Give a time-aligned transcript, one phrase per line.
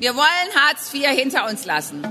[0.00, 2.02] Wir wollen Hartz IV hinter uns lassen.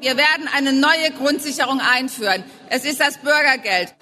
[0.00, 2.42] Wir werden eine neue Grundsicherung einführen.
[2.68, 3.94] Es ist das Bürgergeld.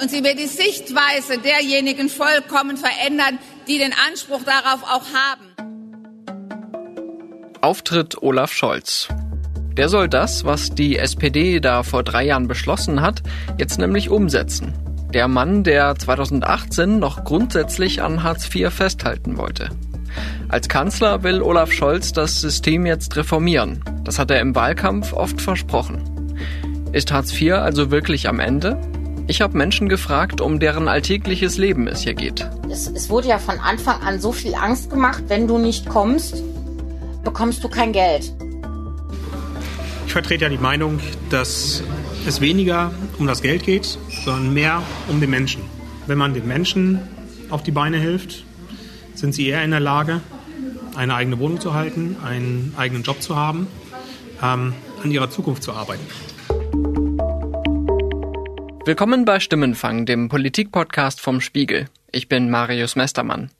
[0.00, 3.38] Und sie wird die Sichtweise derjenigen vollkommen verändern,
[3.68, 5.54] die den Anspruch darauf auch haben.
[7.60, 9.06] Auftritt Olaf Scholz.
[9.76, 13.22] Der soll das, was die SPD da vor drei Jahren beschlossen hat,
[13.58, 14.74] jetzt nämlich umsetzen.
[15.14, 19.70] Der Mann, der 2018 noch grundsätzlich an Hartz IV festhalten wollte.
[20.48, 23.82] Als Kanzler will Olaf Scholz das System jetzt reformieren.
[24.04, 26.02] Das hat er im Wahlkampf oft versprochen.
[26.92, 28.80] Ist Hartz IV also wirklich am Ende?
[29.26, 32.48] Ich habe Menschen gefragt, um deren alltägliches Leben es hier geht.
[32.70, 36.42] Es, es wurde ja von Anfang an so viel Angst gemacht, wenn du nicht kommst,
[37.24, 38.32] bekommst du kein Geld.
[40.06, 41.82] Ich vertrete ja die Meinung, dass
[42.26, 45.62] es weniger um das Geld geht, sondern mehr um den Menschen.
[46.06, 47.00] Wenn man den Menschen
[47.50, 48.43] auf die Beine hilft,
[49.14, 50.20] sind sie eher in der Lage,
[50.96, 53.66] eine eigene Wohnung zu halten, einen eigenen Job zu haben,
[54.42, 56.06] ähm, an ihrer Zukunft zu arbeiten.
[58.84, 61.86] Willkommen bei Stimmenfang, dem Politikpodcast vom Spiegel.
[62.12, 63.50] Ich bin Marius Mestermann.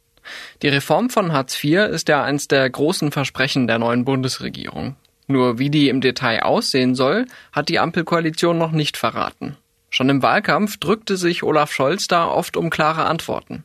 [0.63, 4.97] Die Reform von Hartz IV ist ja eins der großen Versprechen der neuen Bundesregierung.
[5.27, 9.57] Nur wie die im Detail aussehen soll, hat die Ampelkoalition noch nicht verraten.
[9.89, 13.65] Schon im Wahlkampf drückte sich Olaf Scholz da oft um klare Antworten.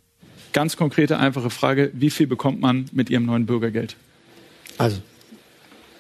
[0.54, 3.96] Ganz konkrete, einfache Frage, wie viel bekommt man mit Ihrem neuen Bürgergeld?
[4.78, 4.98] Also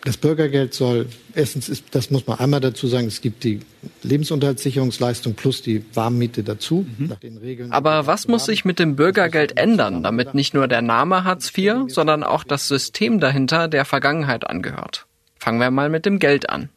[0.05, 3.59] das Bürgergeld soll, erstens ist, das muss man einmal dazu sagen, es gibt die
[4.03, 6.85] Lebensunterhaltssicherungsleistung plus die Warmmiete dazu.
[6.97, 7.71] Mhm.
[7.71, 11.85] Aber was muss sich mit dem Bürgergeld ändern, damit nicht nur der Name Hartz IV,
[11.87, 15.05] sondern auch das System dahinter der Vergangenheit angehört?
[15.37, 16.69] Fangen wir mal mit dem Geld an.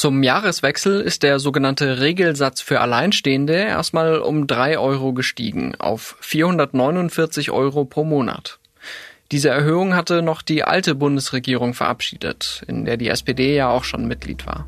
[0.00, 7.50] Zum Jahreswechsel ist der sogenannte Regelsatz für Alleinstehende erstmal um drei Euro gestiegen auf 449
[7.50, 8.60] Euro pro Monat.
[9.30, 14.08] Diese Erhöhung hatte noch die alte Bundesregierung verabschiedet, in der die SPD ja auch schon
[14.08, 14.64] Mitglied war.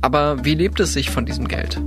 [0.00, 1.80] Aber wie lebt es sich von diesem Geld?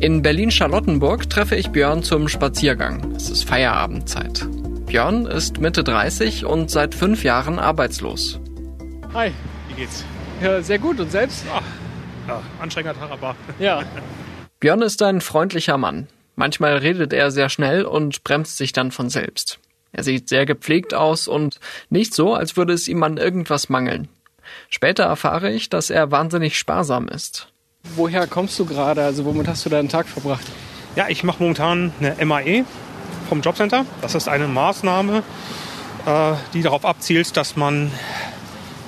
[0.00, 3.12] In Berlin-Charlottenburg treffe ich Björn zum Spaziergang.
[3.14, 4.48] Es ist Feierabendzeit.
[4.92, 8.41] Björn ist Mitte 30 und seit fünf Jahren arbeitslos.
[9.14, 9.30] Hi.
[9.68, 10.04] Wie geht's?
[10.40, 10.98] Ja, sehr gut.
[10.98, 11.44] Und selbst?
[11.52, 11.62] Ach,
[12.26, 13.36] ja, anstrengender Tag, aber.
[13.58, 13.82] Ja.
[14.60, 16.06] Björn ist ein freundlicher Mann.
[16.34, 19.58] Manchmal redet er sehr schnell und bremst sich dann von selbst.
[19.92, 24.08] Er sieht sehr gepflegt aus und nicht so, als würde es ihm an irgendwas mangeln.
[24.70, 27.48] Später erfahre ich, dass er wahnsinnig sparsam ist.
[27.96, 29.04] Woher kommst du gerade?
[29.04, 30.46] Also womit hast du deinen Tag verbracht?
[30.96, 32.64] Ja, ich mache momentan eine MAE
[33.28, 33.84] vom Jobcenter.
[34.00, 35.22] Das ist eine Maßnahme,
[36.06, 37.90] äh, die darauf abzielt, dass man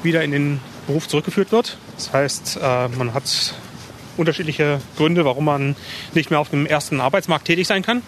[0.05, 1.77] wieder in den Beruf zurückgeführt wird.
[1.97, 3.55] Das heißt, äh, man hat
[4.17, 5.77] unterschiedliche Gründe, warum man
[6.15, 8.03] nicht mehr auf dem ersten Arbeitsmarkt tätig sein kann.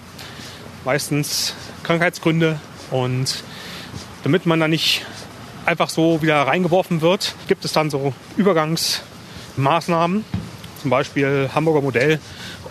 [0.85, 3.43] Meistens Krankheitsgründe und
[4.23, 5.05] damit man da nicht
[5.65, 10.25] einfach so wieder reingeworfen wird, gibt es dann so Übergangsmaßnahmen,
[10.81, 12.21] zum Beispiel Hamburger Modell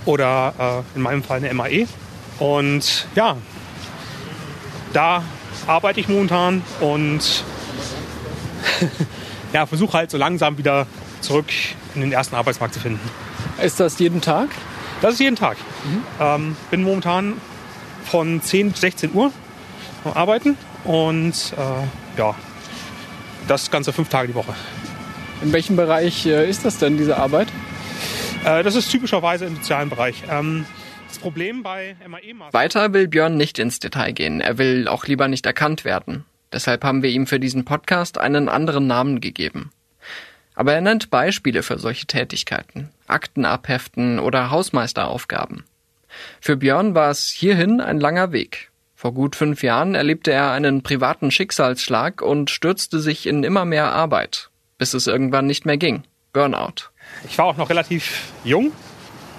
[0.06, 1.88] oder äh, in meinem Fall eine MAE.
[2.40, 3.38] Und ja,
[4.94, 5.24] da
[5.68, 7.44] arbeite ich momentan und
[9.56, 10.86] ja, versuche halt so langsam wieder
[11.22, 11.46] zurück
[11.96, 13.00] in den ersten Arbeitsmarkt zu finden.
[13.64, 14.50] Ist das jeden Tag?
[15.02, 15.56] Das ist jeden Tag.
[15.86, 16.04] Mhm.
[16.20, 17.34] Ähm, bin momentan
[18.04, 19.32] von 10 bis 16 Uhr
[20.04, 22.36] am Arbeiten und äh, ja,
[23.48, 24.54] das Ganze fünf Tage die Woche.
[25.42, 27.48] In welchem Bereich äh, ist das denn, diese Arbeit?
[28.44, 30.24] Äh, das ist typischerweise im sozialen Bereich.
[30.30, 30.66] Ähm,
[31.08, 34.42] das Problem bei MAE Weiter will Björn nicht ins Detail gehen.
[34.42, 36.26] Er will auch lieber nicht erkannt werden.
[36.52, 39.72] Deshalb haben wir ihm für diesen Podcast einen anderen Namen gegeben.
[40.56, 45.66] Aber er nennt Beispiele für solche Tätigkeiten, Akten abheften oder Hausmeisteraufgaben.
[46.40, 48.72] Für Björn war es hierhin ein langer Weg.
[48.96, 53.92] Vor gut fünf Jahren erlebte er einen privaten Schicksalsschlag und stürzte sich in immer mehr
[53.92, 56.04] Arbeit, bis es irgendwann nicht mehr ging.
[56.32, 56.90] Burnout.
[57.30, 58.72] Ich war auch noch relativ jung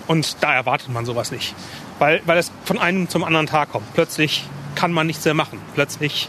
[0.06, 1.54] und da erwartet man sowas nicht.
[1.98, 3.92] Weil, weil es von einem zum anderen Tag kommt.
[3.94, 4.44] Plötzlich
[4.74, 5.58] kann man nichts mehr machen.
[5.74, 6.28] Plötzlich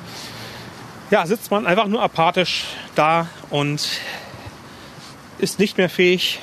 [1.10, 2.66] ja, sitzt man einfach nur apathisch
[2.96, 3.88] da und
[5.38, 6.40] ist nicht mehr fähig,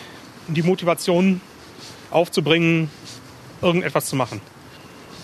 [0.49, 1.41] die Motivation
[2.11, 2.91] aufzubringen,
[3.61, 4.41] irgendetwas zu machen.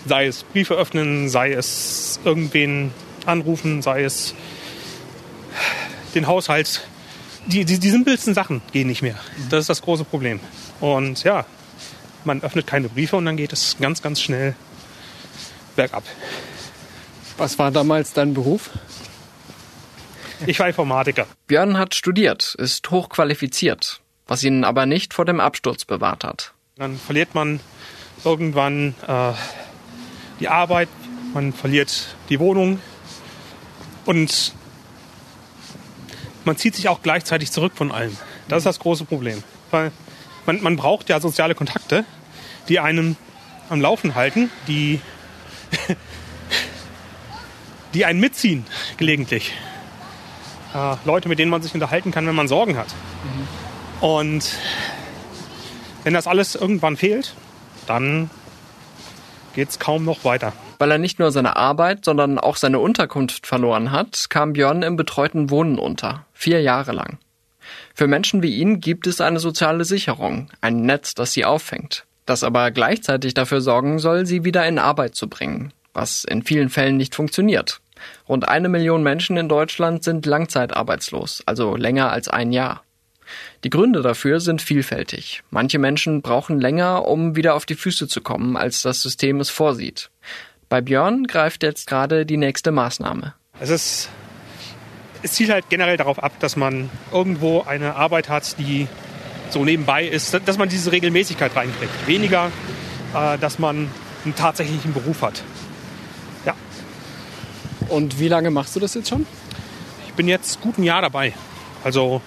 [0.05, 2.91] Sei es Briefe öffnen, sei es irgendwen
[3.25, 4.33] anrufen, sei es
[6.15, 6.87] den Haushalt.
[7.45, 9.15] Die, die, die simpelsten Sachen gehen nicht mehr.
[9.49, 10.39] Das ist das große Problem.
[10.79, 11.45] Und ja,
[12.23, 14.55] man öffnet keine Briefe und dann geht es ganz, ganz schnell
[15.75, 16.03] bergab.
[17.37, 18.69] Was war damals dein Beruf?
[20.47, 21.27] Ich war Informatiker.
[21.47, 26.53] Björn hat studiert, ist hochqualifiziert, was ihn aber nicht vor dem Absturz bewahrt hat.
[26.77, 27.59] Dann verliert man
[28.23, 29.33] irgendwann äh,
[30.39, 30.89] die Arbeit,
[31.33, 32.79] man verliert die Wohnung
[34.05, 34.53] und
[36.43, 38.17] man zieht sich auch gleichzeitig zurück von allem.
[38.47, 39.43] Das ist das große Problem.
[39.69, 39.91] Weil
[40.45, 42.03] man, man braucht ja soziale Kontakte,
[42.67, 43.15] die einen
[43.69, 44.99] am Laufen halten, die,
[47.93, 48.65] die einen mitziehen
[48.97, 49.53] gelegentlich.
[50.73, 52.87] Äh, Leute, mit denen man sich unterhalten kann, wenn man Sorgen hat.
[53.23, 54.07] Mhm.
[54.07, 54.55] Und
[56.03, 57.35] wenn das alles irgendwann fehlt,
[57.87, 58.29] dann
[59.53, 60.53] geht es kaum noch weiter.
[60.79, 64.95] Weil er nicht nur seine Arbeit, sondern auch seine Unterkunft verloren hat, kam Björn im
[64.95, 66.25] betreuten Wohnen unter.
[66.33, 67.19] Vier Jahre lang.
[67.93, 72.43] Für Menschen wie ihn gibt es eine soziale Sicherung, ein Netz, das sie auffängt, das
[72.43, 76.97] aber gleichzeitig dafür sorgen soll, sie wieder in Arbeit zu bringen, was in vielen Fällen
[76.97, 77.81] nicht funktioniert.
[78.27, 82.83] Rund eine Million Menschen in Deutschland sind langzeitarbeitslos, also länger als ein Jahr.
[83.63, 85.43] Die Gründe dafür sind vielfältig.
[85.49, 89.49] Manche Menschen brauchen länger, um wieder auf die Füße zu kommen, als das System es
[89.49, 90.09] vorsieht.
[90.67, 93.33] Bei Björn greift jetzt gerade die nächste Maßnahme.
[93.59, 94.09] Es ist
[95.23, 98.87] es zielt halt generell darauf ab, dass man irgendwo eine Arbeit hat, die
[99.49, 102.07] so nebenbei ist, dass man diese Regelmäßigkeit reinkriegt.
[102.07, 102.51] Weniger,
[103.13, 103.89] äh, dass man
[104.23, 105.43] einen tatsächlichen Beruf hat.
[107.91, 109.27] Und wie lange machst du das jetzt schon?
[110.07, 111.33] Ich bin jetzt gut ein Jahr dabei.
[111.83, 112.21] Also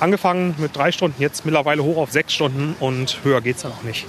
[0.00, 3.72] angefangen mit drei Stunden, jetzt mittlerweile hoch auf sechs Stunden und höher geht es dann
[3.72, 4.06] auch nicht.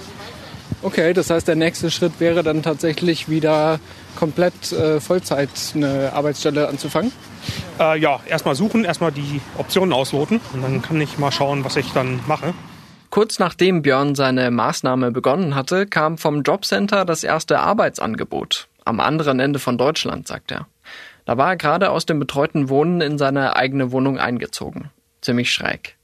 [0.82, 3.80] Okay, das heißt, der nächste Schritt wäre dann tatsächlich wieder
[4.16, 7.10] komplett äh, Vollzeit eine Arbeitsstelle anzufangen?
[7.80, 11.76] Äh, ja, erstmal suchen, erstmal die Optionen ausloten und dann kann ich mal schauen, was
[11.76, 12.54] ich dann mache.
[13.10, 18.68] Kurz nachdem Björn seine Maßnahme begonnen hatte, kam vom Jobcenter das erste Arbeitsangebot.
[18.84, 20.66] Am anderen Ende von Deutschland, sagt er.
[21.24, 24.90] Da war er gerade aus dem betreuten Wohnen in seine eigene Wohnung eingezogen.
[25.20, 25.96] Ziemlich schräg.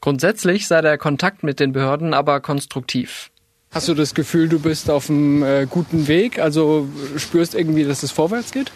[0.00, 3.30] Grundsätzlich sei der Kontakt mit den Behörden aber konstruktiv.
[3.72, 6.38] Hast du das Gefühl, du bist auf einem äh, guten Weg?
[6.38, 8.70] Also spürst irgendwie, dass es vorwärts geht?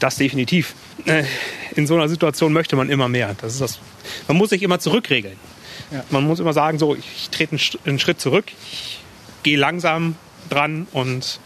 [0.00, 0.74] Das definitiv.
[1.06, 1.24] Äh,
[1.74, 3.34] in so einer Situation möchte man immer mehr.
[3.40, 3.78] Das ist das.
[4.26, 5.36] Man muss sich immer zurückregeln.
[5.90, 6.04] Ja.
[6.10, 9.00] Man muss immer sagen, so, ich trete einen Schritt zurück, ich
[9.42, 10.16] gehe langsam
[10.50, 11.40] dran und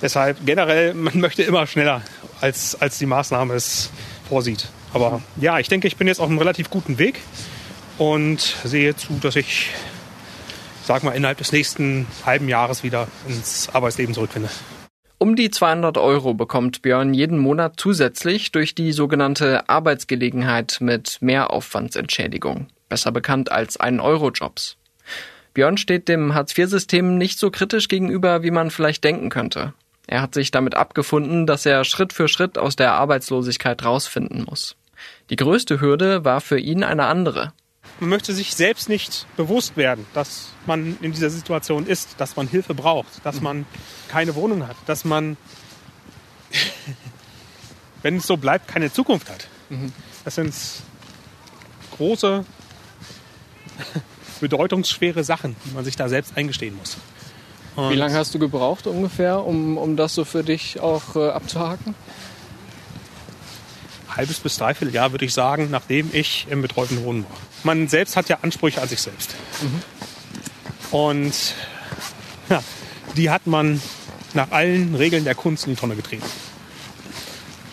[0.00, 2.02] deshalb generell, man möchte immer schneller,
[2.44, 3.90] als, als die Maßnahme es
[4.28, 4.68] vorsieht.
[4.92, 7.20] Aber ja, ich denke, ich bin jetzt auf einem relativ guten Weg
[7.96, 9.70] und sehe zu, dass ich,
[10.84, 14.50] sag mal, innerhalb des nächsten halben Jahres wieder ins Arbeitsleben zurückfinde.
[15.16, 22.66] Um die 200 Euro bekommt Björn jeden Monat zusätzlich durch die sogenannte Arbeitsgelegenheit mit Mehraufwandsentschädigung,
[22.90, 24.76] besser bekannt als 1-Euro-Jobs.
[25.54, 29.72] Björn steht dem Hartz-IV-System nicht so kritisch gegenüber, wie man vielleicht denken könnte.
[30.06, 34.76] Er hat sich damit abgefunden, dass er Schritt für Schritt aus der Arbeitslosigkeit rausfinden muss.
[35.30, 37.52] Die größte Hürde war für ihn eine andere.
[38.00, 42.48] Man möchte sich selbst nicht bewusst werden, dass man in dieser Situation ist, dass man
[42.48, 43.66] Hilfe braucht, dass man
[44.08, 45.36] keine Wohnung hat, dass man,
[48.02, 49.48] wenn es so bleibt, keine Zukunft hat.
[50.24, 50.54] Das sind
[51.96, 52.44] große,
[54.40, 56.96] bedeutungsschwere Sachen, die man sich da selbst eingestehen muss.
[57.76, 61.28] Und Wie lange hast du gebraucht ungefähr, um, um das so für dich auch äh,
[61.30, 61.94] abzuhaken?
[64.08, 67.36] Halbes bis dreiviertel Jahr würde ich sagen, nachdem ich im betreuten Wohnen war.
[67.64, 69.34] Man selbst hat ja Ansprüche an sich selbst.
[69.60, 70.96] Mhm.
[70.96, 71.54] Und
[72.48, 72.62] ja,
[73.16, 73.82] die hat man
[74.34, 76.24] nach allen Regeln der Kunst in die Tonne getreten.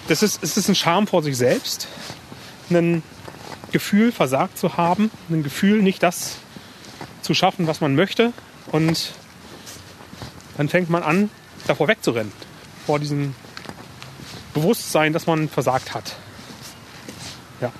[0.07, 1.87] Das ist, es ist ein Charme vor sich selbst,
[2.69, 3.03] ein
[3.71, 6.37] Gefühl versagt zu haben, ein Gefühl nicht das
[7.21, 8.33] zu schaffen, was man möchte.
[8.71, 9.13] Und
[10.61, 11.31] dann fängt man an,
[11.65, 12.31] davor wegzurennen,
[12.85, 13.33] vor diesem
[14.53, 16.15] Bewusstsein, dass man versagt hat.
[17.61, 17.71] Ja.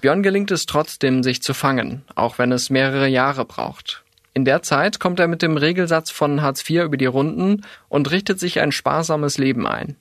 [0.00, 4.02] Björn gelingt es trotzdem, sich zu fangen, auch wenn es mehrere Jahre braucht.
[4.34, 8.10] In der Zeit kommt er mit dem Regelsatz von Hartz IV über die Runden und
[8.10, 9.94] richtet sich ein sparsames Leben ein.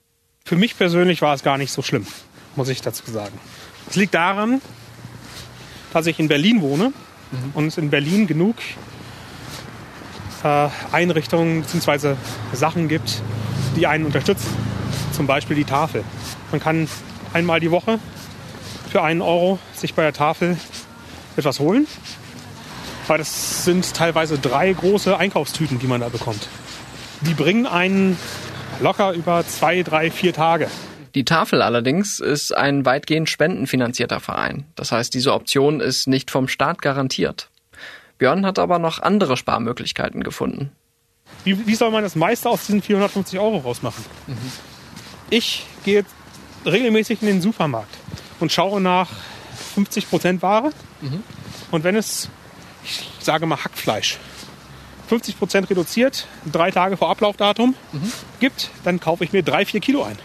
[0.46, 2.08] Für mich persönlich war es gar nicht so schlimm,
[2.56, 3.40] muss ich dazu sagen.
[3.88, 4.64] Es liegt daran,
[5.94, 6.92] dass ich in Berlin wohne
[7.32, 7.52] mhm.
[7.54, 8.56] und es in Berlin genug
[10.92, 12.16] Einrichtungen bzw.
[12.54, 13.22] Sachen gibt,
[13.76, 14.50] die einen unterstützen.
[15.12, 16.04] Zum Beispiel die Tafel.
[16.52, 16.88] Man kann
[17.34, 18.00] einmal die Woche
[18.90, 20.58] für einen Euro sich bei der Tafel
[21.36, 21.88] etwas holen
[23.08, 26.48] weil das sind teilweise drei große Einkaufstüten, die man da bekommt.
[27.22, 28.18] Die bringen einen
[28.82, 30.70] locker über zwei, drei, vier Tage.
[31.16, 34.66] Die Tafel allerdings ist ein weitgehend spendenfinanzierter Verein.
[34.76, 37.50] Das heißt, diese Option ist nicht vom Staat garantiert.
[38.18, 40.72] Björn hat aber noch andere Sparmöglichkeiten gefunden.
[41.44, 44.04] Wie, wie soll man das meiste aus diesen 450 Euro rausmachen?
[44.28, 44.38] Mhm.
[45.30, 46.06] Ich gehe
[46.66, 47.96] regelmäßig in den Supermarkt
[48.40, 49.10] und schaue nach
[49.76, 50.72] 50% Ware.
[51.02, 51.24] Mhm.
[51.72, 52.30] Und wenn es
[52.88, 54.18] ich sage mal Hackfleisch,
[55.10, 58.12] 50 Prozent reduziert, drei Tage vor Ablaufdatum mhm.
[58.40, 60.18] gibt, dann kaufe ich mir drei, vier Kilo ein.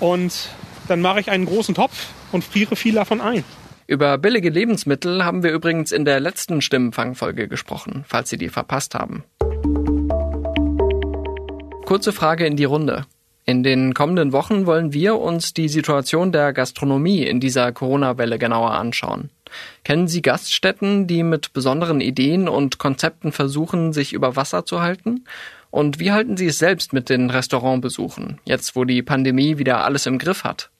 [0.00, 0.50] Und
[0.88, 3.44] dann mache ich einen großen Topf und friere viel davon ein.
[3.88, 8.96] Über billige Lebensmittel haben wir übrigens in der letzten Stimmenfangfolge gesprochen, falls Sie die verpasst
[8.96, 9.22] haben.
[11.84, 13.04] Kurze Frage in die Runde.
[13.44, 18.72] In den kommenden Wochen wollen wir uns die Situation der Gastronomie in dieser Corona-Welle genauer
[18.72, 19.30] anschauen.
[19.84, 25.26] Kennen Sie Gaststätten, die mit besonderen Ideen und Konzepten versuchen, sich über Wasser zu halten?
[25.70, 30.06] Und wie halten Sie es selbst mit den Restaurantbesuchen, jetzt wo die Pandemie wieder alles
[30.06, 30.70] im Griff hat?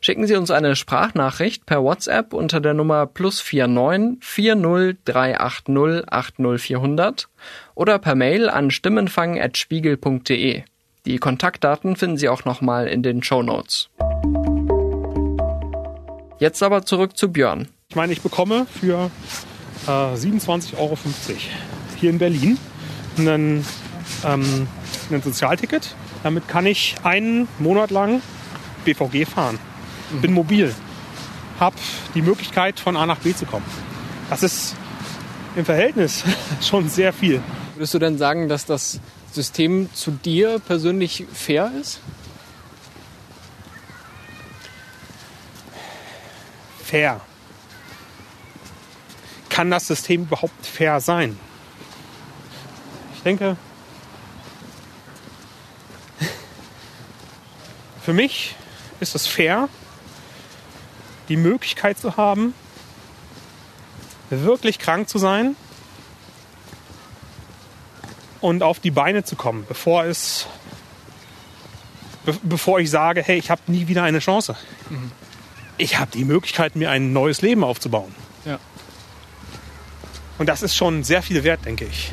[0.00, 7.28] Schicken Sie uns eine Sprachnachricht per WhatsApp unter der Nummer plus 49 40 380 80400
[7.74, 10.62] oder per Mail an stimmenfang.spiegel.de.
[11.04, 13.90] Die Kontaktdaten finden Sie auch nochmal in den Show Notes.
[16.38, 17.68] Jetzt aber zurück zu Björn.
[17.88, 19.10] Ich meine, ich bekomme für
[19.86, 20.98] äh, 27,50 Euro
[21.98, 22.58] hier in Berlin
[23.18, 23.64] einen,
[24.24, 24.66] ähm,
[25.10, 25.94] ein Sozialticket.
[26.22, 28.22] Damit kann ich einen Monat lang
[28.84, 29.58] BVG fahren.
[30.20, 30.74] Bin mobil.
[31.58, 31.76] Habe
[32.14, 33.64] die Möglichkeit, von A nach B zu kommen.
[34.28, 34.76] Das ist
[35.56, 36.24] im Verhältnis
[36.60, 37.42] schon sehr viel.
[37.74, 39.00] Würdest du denn sagen, dass das
[39.32, 42.00] System zu dir persönlich fair ist?
[46.84, 47.20] Fair.
[49.48, 51.38] Kann das System überhaupt fair sein?
[53.16, 53.56] Ich denke,
[58.02, 58.56] für mich
[59.02, 59.68] ist es fair,
[61.28, 62.54] die Möglichkeit zu haben,
[64.30, 65.56] wirklich krank zu sein
[68.40, 70.46] und auf die Beine zu kommen, bevor es
[72.24, 74.56] be bevor ich sage, hey, ich habe nie wieder eine Chance.
[74.88, 75.10] Mhm.
[75.76, 78.14] Ich habe die Möglichkeit, mir ein neues Leben aufzubauen.
[78.44, 78.58] Ja.
[80.38, 82.12] Und das ist schon sehr viel wert, denke ich.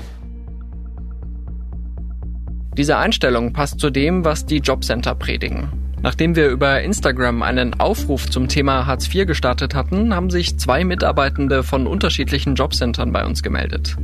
[2.76, 5.79] Diese Einstellung passt zu dem, was die Jobcenter predigen.
[6.02, 10.86] Nachdem wir über Instagram einen Aufruf zum Thema Hartz IV gestartet hatten, haben sich zwei
[10.86, 13.98] Mitarbeitende von unterschiedlichen Jobcentern bei uns gemeldet.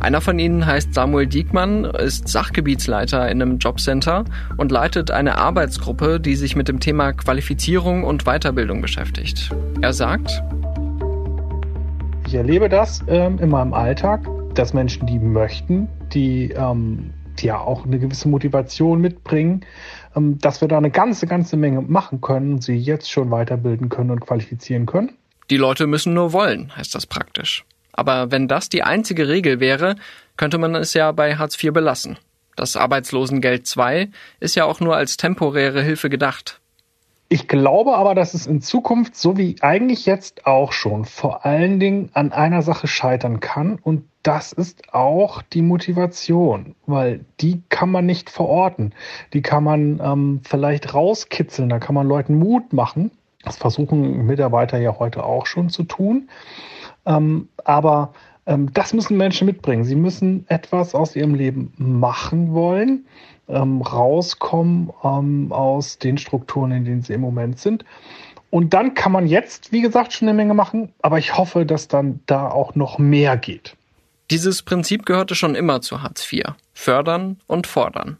[0.00, 4.24] Einer von ihnen heißt Samuel Diekmann, ist Sachgebietsleiter in einem Jobcenter
[4.56, 9.50] und leitet eine Arbeitsgruppe, die sich mit dem Thema Qualifizierung und Weiterbildung beschäftigt.
[9.82, 10.42] Er sagt,
[12.26, 17.58] ich erlebe das ähm, in meinem Alltag, dass Menschen, die möchten, die, ähm, die ja
[17.58, 19.64] auch eine gewisse Motivation mitbringen,
[20.14, 24.20] dass wir da eine ganze, ganze Menge machen können, sie jetzt schon weiterbilden können und
[24.20, 25.16] qualifizieren können.
[25.50, 27.64] Die Leute müssen nur wollen, heißt das praktisch.
[27.92, 29.96] Aber wenn das die einzige Regel wäre,
[30.36, 32.18] könnte man es ja bei Hartz IV belassen.
[32.56, 36.61] Das Arbeitslosengeld II ist ja auch nur als temporäre Hilfe gedacht.
[37.32, 41.80] Ich glaube aber, dass es in Zukunft, so wie eigentlich jetzt auch schon, vor allen
[41.80, 47.90] Dingen an einer Sache scheitern kann und das ist auch die Motivation, weil die kann
[47.90, 48.92] man nicht verorten.
[49.32, 53.10] Die kann man ähm, vielleicht rauskitzeln, da kann man Leuten Mut machen.
[53.42, 56.28] Das versuchen Mitarbeiter ja heute auch schon zu tun.
[57.06, 58.12] Ähm, aber
[58.44, 59.84] ähm, das müssen Menschen mitbringen.
[59.84, 63.06] Sie müssen etwas aus ihrem Leben machen wollen
[63.48, 67.84] ähm, rauskommen ähm, aus den Strukturen, in denen sie im Moment sind.
[68.50, 71.88] Und dann kann man jetzt, wie gesagt, schon eine Menge machen, aber ich hoffe, dass
[71.88, 73.76] dann da auch noch mehr geht.
[74.30, 76.44] Dieses Prinzip gehörte schon immer zu Hartz IV.
[76.72, 78.18] Fördern und fordern.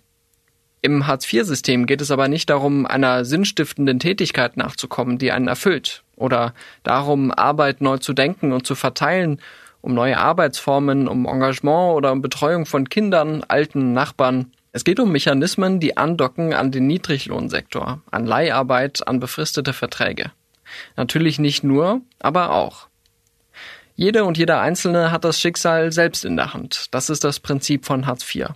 [0.85, 6.55] Im Hartz-IV-System geht es aber nicht darum, einer sinnstiftenden Tätigkeit nachzukommen, die einen erfüllt, oder
[6.83, 9.41] darum, Arbeit neu zu denken und zu verteilen,
[9.81, 14.51] um neue Arbeitsformen, um Engagement oder um Betreuung von Kindern, alten Nachbarn.
[14.75, 20.33] Es geht um Mechanismen, die andocken an den Niedriglohnsektor, an Leiharbeit, an befristete Verträge.
[20.97, 22.89] Natürlich nicht nur, aber auch.
[23.95, 26.87] Jede und jeder Einzelne hat das Schicksal selbst in der Hand.
[26.91, 28.49] Das ist das Prinzip von Hartz IV.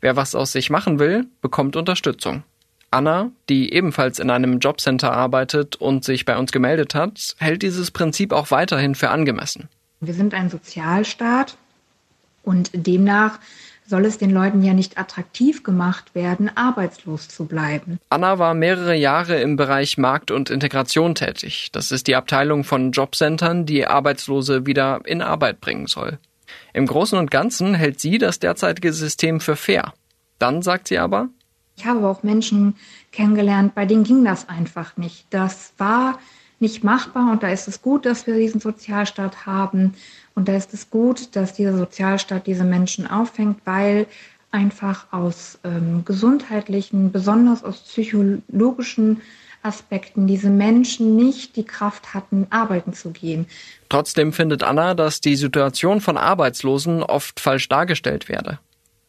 [0.00, 2.42] Wer was aus sich machen will, bekommt Unterstützung.
[2.90, 7.92] Anna, die ebenfalls in einem Jobcenter arbeitet und sich bei uns gemeldet hat, hält dieses
[7.92, 9.68] Prinzip auch weiterhin für angemessen.
[10.00, 11.56] Wir sind ein Sozialstaat
[12.42, 13.38] und demnach
[13.86, 17.98] soll es den Leuten ja nicht attraktiv gemacht werden, arbeitslos zu bleiben.
[18.08, 21.68] Anna war mehrere Jahre im Bereich Markt und Integration tätig.
[21.72, 26.18] Das ist die Abteilung von Jobcentern, die Arbeitslose wieder in Arbeit bringen soll.
[26.72, 29.92] Im Großen und Ganzen hält sie das derzeitige System für fair.
[30.38, 31.28] Dann sagt sie aber,
[31.76, 32.76] ich habe auch Menschen
[33.12, 35.26] kennengelernt, bei denen ging das einfach nicht.
[35.30, 36.18] Das war
[36.60, 39.94] nicht machbar und da ist es gut, dass wir diesen Sozialstaat haben
[40.34, 44.06] und da ist es gut, dass dieser Sozialstaat diese Menschen auffängt, weil
[44.50, 49.20] einfach aus ähm, gesundheitlichen, besonders aus psychologischen
[49.62, 53.46] Aspekten diese Menschen nicht die Kraft hatten, arbeiten zu gehen.
[53.88, 58.58] Trotzdem findet Anna, dass die Situation von Arbeitslosen oft falsch dargestellt werde.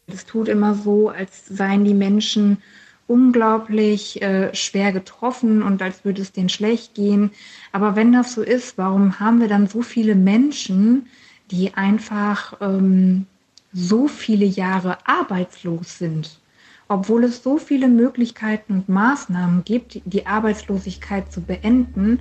[0.06, 2.58] Es tut immer so, als seien die Menschen
[3.06, 7.30] unglaublich äh, schwer getroffen und als würde es denen schlecht gehen.
[7.72, 11.06] Aber wenn das so ist, warum haben wir dann so viele Menschen,
[11.50, 13.26] die einfach ähm,
[13.72, 16.40] so viele Jahre arbeitslos sind?
[16.88, 22.20] obwohl es so viele Möglichkeiten und Maßnahmen gibt, die Arbeitslosigkeit zu beenden,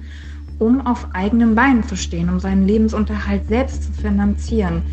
[0.60, 4.84] um auf eigenen Beinen zu stehen, um seinen Lebensunterhalt selbst zu finanzieren.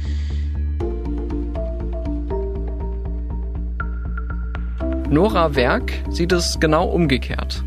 [5.12, 7.62] Nora Werk sieht es genau umgekehrt.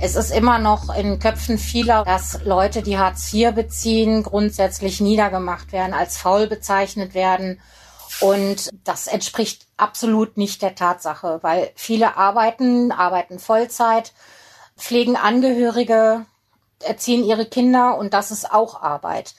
[0.00, 5.70] Es ist immer noch in Köpfen vieler, dass Leute, die Hartz IV beziehen, grundsätzlich niedergemacht
[5.70, 7.60] werden, als faul bezeichnet werden
[8.20, 14.14] und das entspricht absolut nicht der Tatsache, weil viele arbeiten, arbeiten Vollzeit,
[14.76, 16.26] pflegen Angehörige,
[16.80, 19.36] erziehen ihre Kinder und das ist auch Arbeit.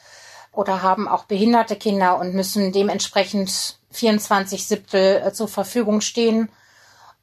[0.53, 6.49] Oder haben auch behinderte Kinder und müssen dementsprechend 24 Siebtel äh, zur Verfügung stehen.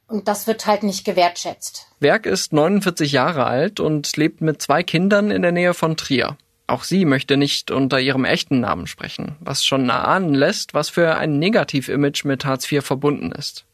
[0.07, 1.87] Und das wird halt nicht gewertschätzt.
[1.99, 6.37] Werk ist 49 Jahre alt und lebt mit zwei Kindern in der Nähe von Trier.
[6.67, 11.15] Auch sie möchte nicht unter ihrem echten Namen sprechen, was schon erahnen lässt, was für
[11.15, 13.65] ein Negativ-Image mit Hartz IV verbunden ist.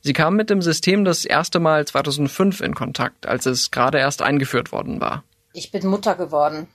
[0.00, 4.20] Sie kam mit dem System das erste Mal 2005 in Kontakt, als es gerade erst
[4.20, 5.22] eingeführt worden war.
[5.52, 6.66] Ich bin Mutter geworden.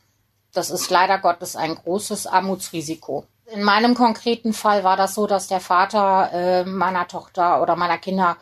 [0.53, 3.25] Das ist leider Gottes ein großes Armutsrisiko.
[3.53, 7.97] In meinem konkreten Fall war das so, dass der Vater äh, meiner Tochter oder meiner
[7.97, 8.35] Kinder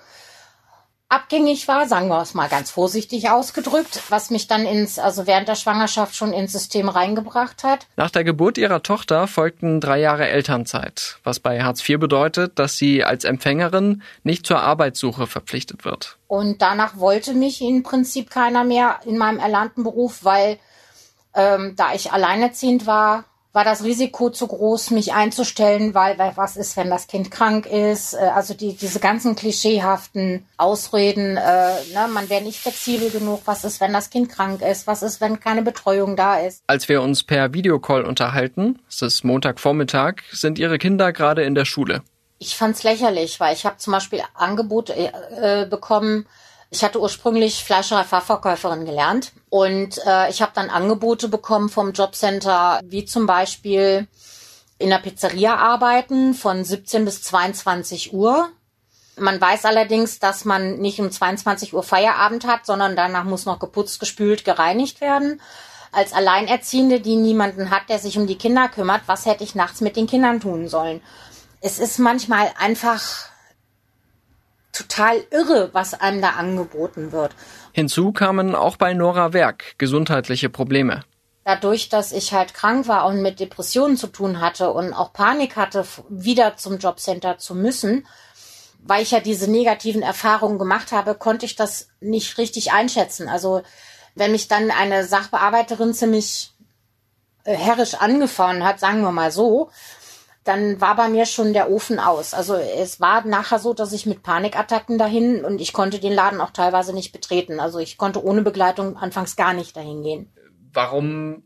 [1.10, 5.48] abgängig war, sagen wir es mal ganz vorsichtig ausgedrückt, was mich dann ins, also während
[5.48, 7.86] der Schwangerschaft schon ins System reingebracht hat.
[7.96, 12.78] Nach der Geburt ihrer Tochter folgten drei Jahre Elternzeit, was bei Hartz IV bedeutet, dass
[12.78, 16.18] sie als Empfängerin nicht zur Arbeitssuche verpflichtet wird.
[16.28, 20.58] Und danach wollte mich im Prinzip keiner mehr in meinem erlernten Beruf, weil
[21.36, 26.58] ähm, da ich alleinerziehend war, war das Risiko zu groß, mich einzustellen, weil, weil was
[26.58, 28.14] ist, wenn das Kind krank ist?
[28.14, 33.44] Äh, also die, diese ganzen klischeehaften Ausreden, äh, ne, man wäre nicht flexibel genug.
[33.46, 34.88] Was ist, wenn das Kind krank ist?
[34.88, 36.64] Was ist, wenn keine Betreuung da ist?
[36.68, 41.66] Als wir uns per Videocall unterhalten, es ist Montagvormittag, sind ihre Kinder gerade in der
[41.66, 42.02] Schule.
[42.40, 46.26] Ich fand's lächerlich, weil ich habe zum Beispiel Angebote äh, bekommen,
[46.70, 53.06] ich hatte ursprünglich Fleischerei-Fachverkäuferin gelernt und äh, ich habe dann Angebote bekommen vom Jobcenter, wie
[53.06, 54.08] zum Beispiel
[54.78, 58.50] in der Pizzeria arbeiten von 17 bis 22 Uhr.
[59.18, 63.60] Man weiß allerdings, dass man nicht um 22 Uhr Feierabend hat, sondern danach muss noch
[63.60, 65.40] geputzt, gespült, gereinigt werden.
[65.94, 69.80] Als Alleinerziehende, die niemanden hat, der sich um die Kinder kümmert, was hätte ich nachts
[69.80, 71.02] mit den Kindern tun sollen?
[71.62, 73.30] Es ist manchmal einfach
[74.76, 77.32] total irre, was einem da angeboten wird.
[77.72, 81.04] Hinzu kamen auch bei Nora Werk gesundheitliche Probleme.
[81.44, 85.56] Dadurch, dass ich halt krank war und mit Depressionen zu tun hatte und auch Panik
[85.56, 88.08] hatte, wieder zum Jobcenter zu müssen,
[88.80, 93.30] weil ich ja diese negativen Erfahrungen gemacht habe, konnte ich das nicht richtig einschätzen.
[93.30, 93.62] Also
[94.16, 96.52] wenn mich dann eine Sachbearbeiterin ziemlich
[97.44, 99.70] äh, herrisch angefahren hat, sagen wir mal so,
[100.46, 102.36] dann war bei mir schon der Ofen aus.
[102.36, 106.40] Also es war nachher so, dass ich mit Panikattacken dahin und ich konnte den Laden
[106.40, 107.60] auch teilweise nicht betreten.
[107.60, 110.32] Also ich konnte ohne Begleitung anfangs gar nicht dahin gehen.
[110.72, 111.44] Warum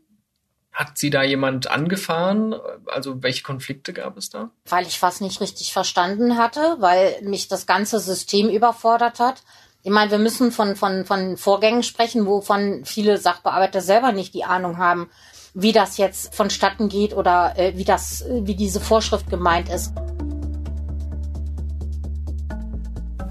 [0.70, 2.54] hat sie da jemand angefahren?
[2.86, 4.50] Also welche Konflikte gab es da?
[4.66, 9.42] Weil ich was nicht richtig verstanden hatte, weil mich das ganze System überfordert hat.
[9.82, 14.44] Ich meine, wir müssen von, von, von Vorgängen sprechen, wovon viele Sachbearbeiter selber nicht die
[14.44, 15.08] Ahnung haben
[15.54, 19.92] wie das jetzt vonstatten geht oder äh, wie das, äh, wie diese Vorschrift gemeint ist.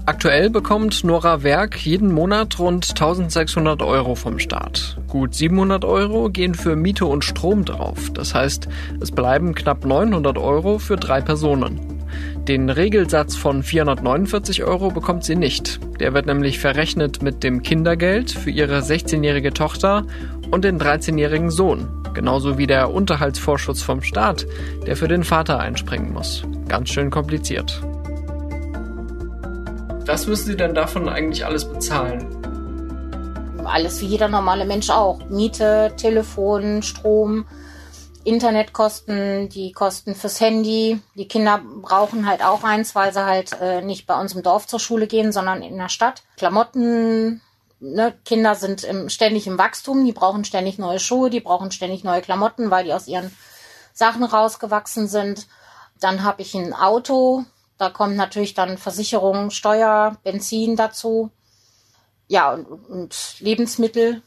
[0.06, 4.98] Aktuell bekommt Nora Werk jeden Monat rund 1600 Euro vom Staat.
[5.06, 8.10] Gut 700 Euro gehen für Miete und Strom drauf.
[8.12, 8.66] Das heißt,
[9.00, 11.89] es bleiben knapp 900 Euro für drei Personen.
[12.48, 15.80] Den Regelsatz von 449 Euro bekommt sie nicht.
[16.00, 20.06] Der wird nämlich verrechnet mit dem Kindergeld für ihre 16-jährige Tochter
[20.50, 21.88] und den 13-jährigen Sohn.
[22.14, 24.46] Genauso wie der Unterhaltsvorschuss vom Staat,
[24.86, 26.44] der für den Vater einspringen muss.
[26.68, 27.80] Ganz schön kompliziert.
[30.06, 32.26] Was müssen Sie denn davon eigentlich alles bezahlen?
[33.64, 35.20] Alles wie jeder normale Mensch auch.
[35.28, 37.44] Miete, Telefon, Strom,
[38.24, 41.00] Internetkosten, die Kosten fürs Handy.
[41.14, 44.66] Die Kinder brauchen halt auch eins, weil sie halt äh, nicht bei uns im Dorf
[44.66, 46.22] zur Schule gehen, sondern in der Stadt.
[46.36, 47.40] Klamotten,
[47.80, 52.04] ne, Kinder sind im, ständig im Wachstum, die brauchen ständig neue Schuhe, die brauchen ständig
[52.04, 53.34] neue Klamotten, weil die aus ihren
[53.92, 55.46] Sachen rausgewachsen sind.
[55.98, 57.44] Dann habe ich ein Auto,
[57.78, 61.30] da kommt natürlich dann Versicherung, Steuer, Benzin dazu.
[62.28, 64.22] ja, und, und Lebensmittel.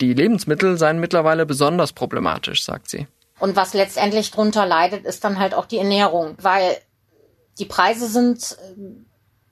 [0.00, 3.06] Die Lebensmittel seien mittlerweile besonders problematisch, sagt sie.
[3.38, 6.76] Und was letztendlich drunter leidet, ist dann halt auch die Ernährung, weil
[7.58, 8.80] die Preise sind äh,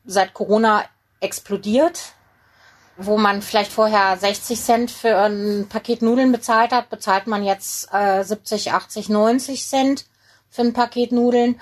[0.04, 0.84] seit Corona
[1.20, 2.12] explodiert.
[3.00, 7.88] Wo man vielleicht vorher 60 Cent für ein Paket Nudeln bezahlt hat, bezahlt man jetzt
[7.92, 10.06] äh, 70, 80, 90 Cent
[10.50, 11.61] für ein Paket Nudeln.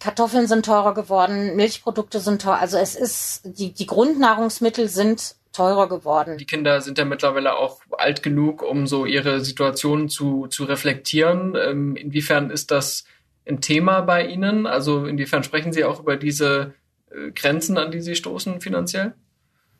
[0.00, 2.60] Kartoffeln sind teurer geworden, Milchprodukte sind teurer.
[2.60, 6.38] Also es ist, die, die Grundnahrungsmittel sind teurer geworden.
[6.38, 11.56] Die Kinder sind ja mittlerweile auch alt genug, um so ihre Situation zu, zu reflektieren.
[11.56, 13.04] Ähm, inwiefern ist das
[13.46, 14.66] ein Thema bei Ihnen?
[14.66, 16.74] Also inwiefern sprechen Sie auch über diese
[17.10, 19.14] äh, Grenzen, an die Sie stoßen finanziell?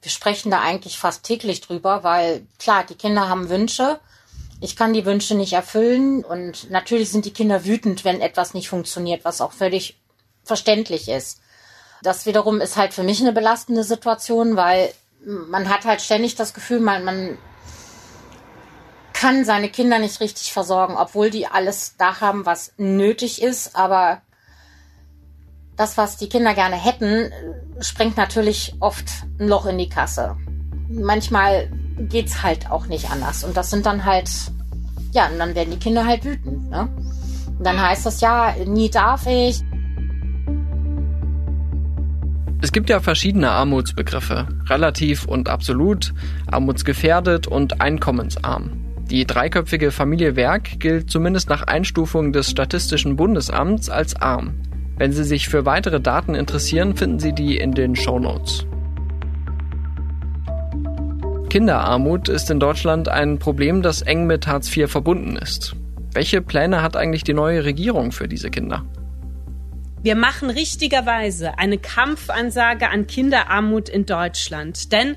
[0.03, 3.99] Wir sprechen da eigentlich fast täglich drüber, weil klar, die Kinder haben Wünsche
[4.61, 8.69] ich kann die Wünsche nicht erfüllen und natürlich sind die Kinder wütend, wenn etwas nicht
[8.69, 9.99] funktioniert, was auch völlig
[10.43, 11.41] verständlich ist.
[12.03, 14.93] Das wiederum ist halt für mich eine belastende Situation, weil
[15.29, 17.39] man hat halt ständig das Gefühl, man, man
[19.13, 24.23] kann seine Kinder nicht richtig versorgen, obwohl die alles da haben, was nötig ist, aber
[25.77, 27.33] das, was die Kinder gerne hätten,
[27.81, 29.07] sprengt natürlich oft
[29.39, 30.37] ein Loch in die Kasse.
[30.89, 33.45] Manchmal geht's halt auch nicht anders.
[33.45, 34.29] Und das sind dann halt,
[35.13, 36.71] ja, und dann werden die Kinder halt wütend.
[36.71, 36.89] Ne?
[37.47, 39.63] Und dann heißt das ja, nie darf ich.
[42.61, 46.13] Es gibt ja verschiedene Armutsbegriffe, relativ und absolut,
[46.49, 48.85] armutsgefährdet und einkommensarm.
[49.09, 54.61] Die dreiköpfige Familie Werk gilt zumindest nach Einstufung des Statistischen Bundesamts als arm.
[54.97, 58.67] Wenn Sie sich für weitere Daten interessieren, finden Sie die in den Show Notes.
[61.49, 65.77] Kinderarmut ist in Deutschland ein Problem, das eng mit Hartz IV verbunden ist.
[66.13, 68.85] Welche Pläne hat eigentlich die neue Regierung für diese Kinder?
[70.01, 75.17] Wir machen richtigerweise eine Kampfansage an Kinderarmut in Deutschland, denn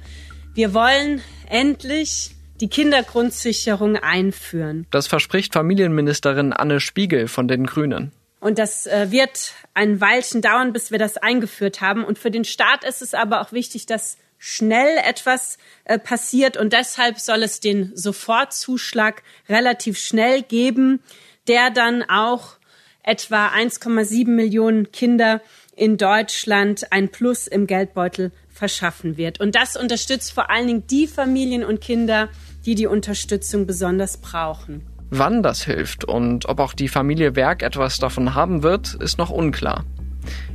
[0.55, 4.87] wir wollen endlich die Kindergrundsicherung einführen.
[4.89, 8.11] Das verspricht Familienministerin Anne Spiegel von den Grünen.
[8.39, 12.03] Und das äh, wird ein Weilchen dauern, bis wir das eingeführt haben.
[12.03, 16.73] Und für den Staat ist es aber auch wichtig, dass schnell etwas äh, passiert und
[16.73, 21.01] deshalb soll es den Sofortzuschlag relativ schnell geben,
[21.47, 22.57] der dann auch
[23.03, 25.41] etwa 1,7 Millionen Kinder
[25.75, 29.39] in Deutschland ein Plus im Geldbeutel verschaffen wird.
[29.39, 32.29] Und das unterstützt vor allen Dingen die Familien und Kinder,
[32.65, 34.85] die die Unterstützung besonders brauchen.
[35.09, 39.29] Wann das hilft und ob auch die Familie Werk etwas davon haben wird, ist noch
[39.29, 39.83] unklar.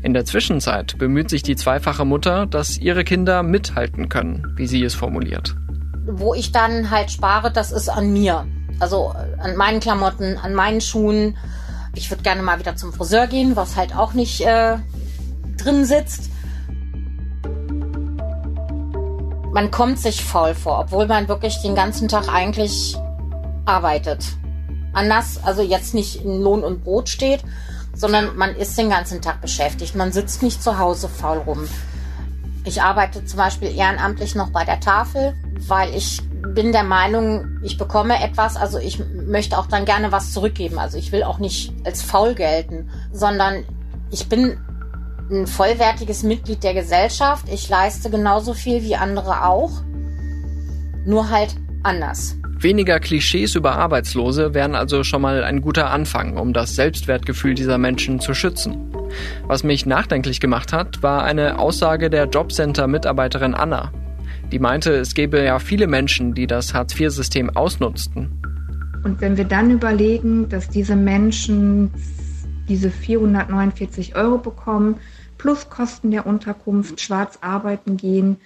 [0.02, 4.82] In der Zwischenzeit bemüht sich die zweifache Mutter, dass ihre Kinder mithalten können, wie sie
[4.82, 5.56] es formuliert.
[6.06, 8.46] Wo ich dann halt spare, das ist an mir.
[8.78, 11.36] Also an meinen Klamotten, an meinen Schuhen.
[11.96, 14.76] Ich würde gerne mal wieder zum Friseur gehen, was halt auch nicht äh,
[15.56, 16.30] drin sitzt.
[19.52, 22.96] Man kommt sich faul vor, obwohl man wirklich den ganzen Tag eigentlich
[23.64, 24.24] arbeitet.
[24.92, 27.42] Anders, also jetzt nicht in Lohn und Brot steht,
[27.94, 29.94] sondern man ist den ganzen Tag beschäftigt.
[29.94, 31.66] Man sitzt nicht zu Hause faul rum.
[32.64, 35.34] Ich arbeite zum Beispiel ehrenamtlich noch bei der Tafel,
[35.66, 36.20] weil ich
[36.54, 40.78] bin der Meinung, ich bekomme etwas, also ich möchte auch dann gerne was zurückgeben.
[40.78, 43.64] Also ich will auch nicht als faul gelten, sondern
[44.10, 44.58] ich bin
[45.30, 47.46] ein vollwertiges Mitglied der Gesellschaft.
[47.52, 49.82] Ich leiste genauso viel wie andere auch,
[51.04, 52.36] nur halt anders.
[52.58, 57.76] Weniger Klischees über Arbeitslose wären also schon mal ein guter Anfang, um das Selbstwertgefühl dieser
[57.76, 58.92] Menschen zu schützen.
[59.46, 63.92] Was mich nachdenklich gemacht hat, war eine Aussage der Jobcenter-Mitarbeiterin Anna.
[64.52, 68.30] Die meinte, es gäbe ja viele Menschen, die das Hartz-IV-System ausnutzten.
[69.02, 71.90] Und wenn wir dann überlegen, dass diese Menschen
[72.68, 74.96] diese 449 Euro bekommen,
[75.38, 78.36] plus Kosten der Unterkunft, schwarz arbeiten gehen,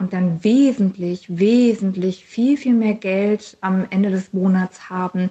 [0.00, 5.28] und dann wesentlich, wesentlich viel, viel mehr Geld am Ende des Monats haben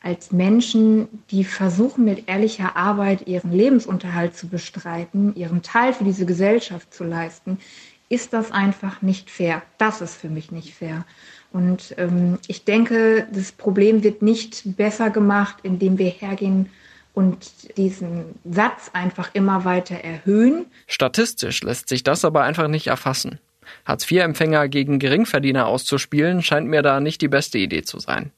[0.00, 6.24] als Menschen, die versuchen mit ehrlicher Arbeit ihren Lebensunterhalt zu bestreiten, ihren Teil für diese
[6.24, 7.58] Gesellschaft zu leisten,
[8.08, 9.62] ist das einfach nicht fair.
[9.78, 11.04] Das ist für mich nicht fair.
[11.52, 16.70] Und ähm, ich denke, das Problem wird nicht besser gemacht, indem wir hergehen
[17.14, 20.66] und diesen Satz einfach immer weiter erhöhen.
[20.86, 23.38] Statistisch lässt sich das aber einfach nicht erfassen.
[23.86, 28.32] Hartz-IV-Empfänger gegen Geringverdiener auszuspielen, scheint mir da nicht die beste Idee zu sein.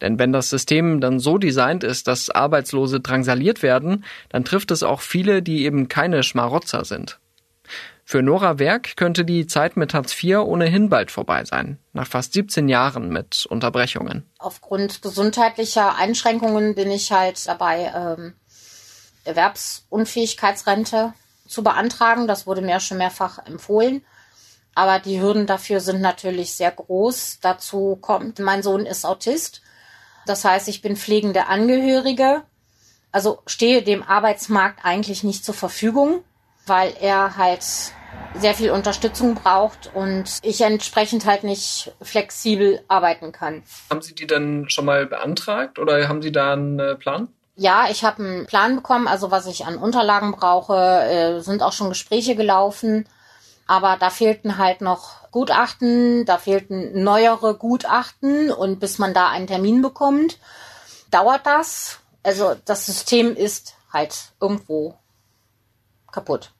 [0.00, 4.82] Denn wenn das System dann so designt ist, dass Arbeitslose drangsaliert werden, dann trifft es
[4.82, 7.18] auch viele, die eben keine Schmarotzer sind.
[8.12, 12.34] Für Nora Werk könnte die Zeit mit Hartz IV ohnehin bald vorbei sein, nach fast
[12.34, 14.30] 17 Jahren mit Unterbrechungen.
[14.38, 18.34] Aufgrund gesundheitlicher Einschränkungen bin ich halt dabei, ähm,
[19.24, 21.14] Erwerbsunfähigkeitsrente
[21.48, 22.26] zu beantragen.
[22.26, 24.04] Das wurde mir schon mehrfach empfohlen.
[24.74, 27.38] Aber die Hürden dafür sind natürlich sehr groß.
[27.40, 29.62] Dazu kommt, mein Sohn ist Autist.
[30.26, 32.42] Das heißt, ich bin pflegende Angehörige.
[33.10, 36.22] Also stehe dem Arbeitsmarkt eigentlich nicht zur Verfügung,
[36.66, 37.64] weil er halt
[38.34, 43.62] sehr viel Unterstützung braucht und ich entsprechend halt nicht flexibel arbeiten kann.
[43.90, 47.28] Haben Sie die dann schon mal beantragt oder haben Sie da einen äh, Plan?
[47.56, 51.72] Ja, ich habe einen Plan bekommen, also was ich an Unterlagen brauche, äh, sind auch
[51.72, 53.06] schon Gespräche gelaufen,
[53.66, 59.46] aber da fehlten halt noch Gutachten, da fehlten neuere Gutachten und bis man da einen
[59.46, 60.38] Termin bekommt,
[61.10, 62.00] dauert das.
[62.22, 64.94] Also das System ist halt irgendwo
[66.10, 66.52] kaputt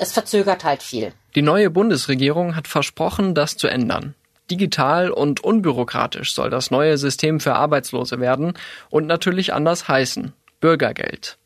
[0.00, 1.12] es verzögert halt viel.
[1.34, 4.14] Die neue Bundesregierung hat versprochen, das zu ändern.
[4.50, 8.54] Digital und unbürokratisch soll das neue System für Arbeitslose werden
[8.88, 11.36] und natürlich anders heißen Bürgergeld.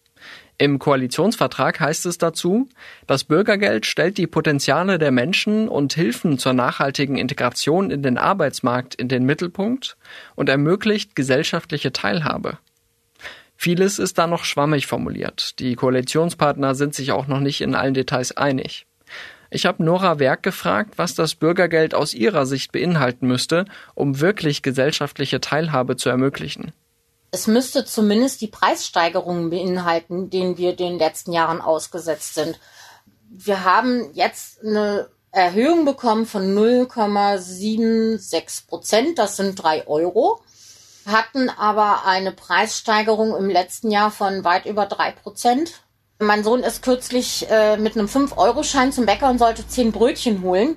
[0.56, 2.68] Im Koalitionsvertrag heißt es dazu,
[3.08, 8.94] das Bürgergeld stellt die Potenziale der Menschen und Hilfen zur nachhaltigen Integration in den Arbeitsmarkt
[8.94, 9.96] in den Mittelpunkt
[10.36, 12.58] und ermöglicht gesellschaftliche Teilhabe.
[13.56, 15.58] Vieles ist da noch schwammig formuliert.
[15.58, 18.86] Die Koalitionspartner sind sich auch noch nicht in allen Details einig.
[19.50, 24.62] Ich habe Nora Werk gefragt, was das Bürgergeld aus ihrer Sicht beinhalten müsste, um wirklich
[24.62, 26.72] gesellschaftliche Teilhabe zu ermöglichen.
[27.30, 32.58] Es müsste zumindest die Preissteigerungen beinhalten, denen wir den letzten Jahren ausgesetzt sind.
[33.30, 40.40] Wir haben jetzt eine Erhöhung bekommen von 0,76 Prozent, das sind drei Euro
[41.06, 45.82] hatten aber eine Preissteigerung im letzten Jahr von weit über drei Prozent.
[46.18, 50.76] Mein Sohn ist kürzlich äh, mit einem 5-Euro-Schein zum Bäcker und sollte zehn Brötchen holen.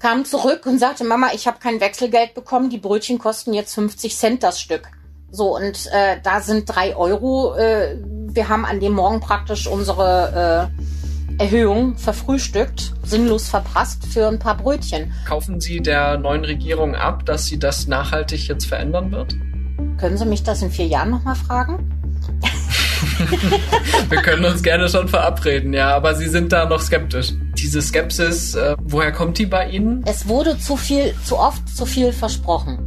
[0.00, 4.16] Kam zurück und sagte, Mama, ich habe kein Wechselgeld bekommen, die Brötchen kosten jetzt 50
[4.16, 4.88] Cent das Stück.
[5.30, 7.54] So, und äh, da sind drei Euro.
[7.56, 10.70] Äh, wir haben an dem Morgen praktisch unsere
[11.38, 15.12] äh, Erhöhung verfrühstückt, sinnlos verpasst für ein paar Brötchen.
[15.26, 19.34] Kaufen Sie der neuen Regierung ab, dass sie das nachhaltig jetzt verändern wird?
[20.04, 21.78] Können Sie mich das in vier Jahren nochmal fragen?
[24.10, 27.32] Wir können uns gerne schon verabreden, ja, aber Sie sind da noch skeptisch.
[27.56, 30.04] Diese Skepsis, äh, woher kommt die bei Ihnen?
[30.04, 32.80] Es wurde zu viel, zu oft zu viel versprochen.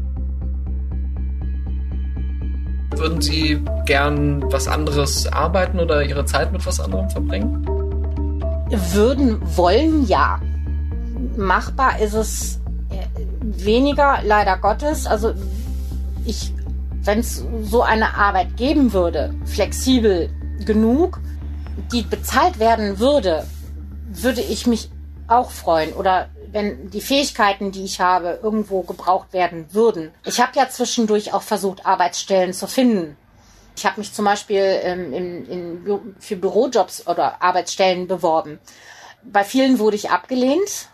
[2.95, 7.65] Würden Sie gern was anderes arbeiten oder Ihre Zeit mit was anderem verbringen?
[8.93, 10.39] Würden wollen, ja.
[11.35, 12.59] Machbar ist es
[12.91, 15.07] äh, weniger, leider Gottes.
[15.07, 15.33] Also
[16.23, 16.53] ich
[17.03, 20.29] wenn es so eine Arbeit geben würde, flexibel
[20.65, 21.19] genug,
[21.91, 23.45] die bezahlt werden würde,
[24.09, 24.89] würde ich mich
[25.27, 25.93] auch freuen.
[25.93, 30.11] Oder wenn die Fähigkeiten, die ich habe, irgendwo gebraucht werden würden.
[30.25, 33.17] Ich habe ja zwischendurch auch versucht, Arbeitsstellen zu finden.
[33.75, 38.59] Ich habe mich zum Beispiel ähm, in, in, für Bürojobs oder Arbeitsstellen beworben.
[39.23, 40.89] Bei vielen wurde ich abgelehnt.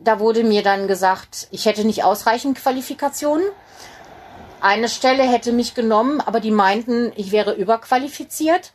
[0.00, 3.44] Da wurde mir dann gesagt, ich hätte nicht ausreichend Qualifikationen.
[4.60, 8.72] Eine Stelle hätte mich genommen, aber die meinten, ich wäre überqualifiziert.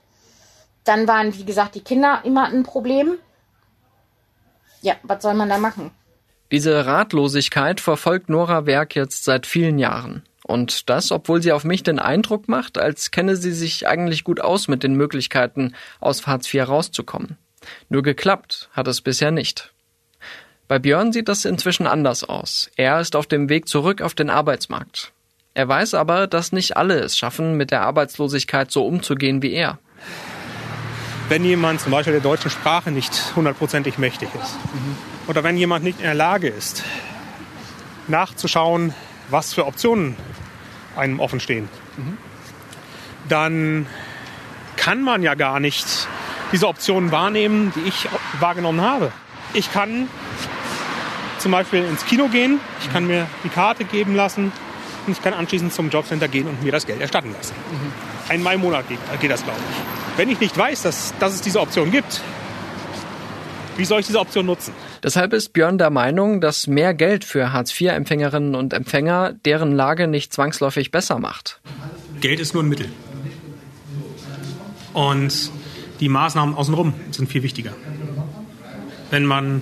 [0.86, 3.16] Dann waren, wie gesagt, die Kinder immer ein Problem.
[4.82, 5.92] Ja, was soll man da machen?
[6.52, 10.24] Diese Ratlosigkeit verfolgt Nora Werk jetzt seit vielen Jahren.
[10.46, 14.42] Und das, obwohl sie auf mich den Eindruck macht, als kenne sie sich eigentlich gut
[14.42, 17.38] aus mit den Möglichkeiten, aus Hartz IV rauszukommen.
[17.90, 19.74] Nur geklappt hat es bisher nicht.
[20.68, 22.70] Bei Björn sieht das inzwischen anders aus.
[22.76, 25.14] Er ist auf dem Weg zurück auf den Arbeitsmarkt.
[25.56, 29.78] Er weiß aber, dass nicht alle es schaffen, mit der Arbeitslosigkeit so umzugehen wie er.
[31.30, 34.98] Wenn jemand zum Beispiel der deutschen Sprache nicht hundertprozentig mächtig ist mhm.
[35.28, 36.84] oder wenn jemand nicht in der Lage ist,
[38.08, 38.94] nachzuschauen,
[39.30, 40.16] was für Optionen
[40.96, 42.18] einem offen stehen, mhm.
[43.30, 43.86] dann
[44.76, 46.08] kann man ja gar nicht
[46.52, 49.12] diese Optionen wahrnehmen, die ich wahrgenommen habe.
[49.54, 50.08] Ich kann
[51.38, 54.52] zum Beispiel ins Kino gehen, ich kann mir die Karte geben lassen,
[55.06, 57.56] und ich kann anschließend zum Jobcenter gehen und mir das Geld erstatten lassen.
[57.72, 58.32] Mhm.
[58.32, 60.18] Einmal im Monat geht, geht das, glaube ich.
[60.18, 62.22] Wenn ich nicht weiß, dass, dass es diese Option gibt,
[63.76, 64.74] wie soll ich diese Option nutzen?
[65.02, 70.32] Deshalb ist Björn der Meinung, dass mehr Geld für Hartz-IV-Empfängerinnen und Empfänger deren Lage nicht
[70.32, 71.60] zwangsläufig besser macht.
[72.22, 72.90] Geld ist nur ein Mittel.
[74.94, 75.52] Und
[76.00, 77.74] die Maßnahmen außenrum sind viel wichtiger.
[79.10, 79.62] Wenn man